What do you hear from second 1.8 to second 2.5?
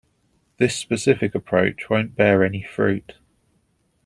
won't bear